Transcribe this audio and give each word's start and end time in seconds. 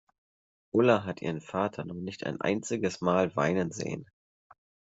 Ulla 0.71 1.05
hat 1.05 1.21
ihren 1.21 1.41
Vater 1.41 1.85
noch 1.85 1.93
nicht 1.93 2.25
ein 2.25 2.41
einziges 2.41 3.01
Mal 3.01 3.35
weinen 3.35 3.71
sehen. 3.71 4.09